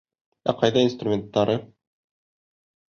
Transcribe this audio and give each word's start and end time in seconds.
Ә 0.53 0.55
ҡайҙа 0.61 0.83
инструменттары? 0.87 1.59